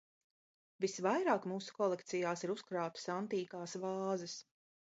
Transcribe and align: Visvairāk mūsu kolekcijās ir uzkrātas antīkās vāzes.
Visvairāk 0.85 1.45
mūsu 1.51 1.75
kolekcijās 1.81 2.47
ir 2.47 2.55
uzkrātas 2.57 3.07
antīkās 3.19 3.79
vāzes. 3.87 4.39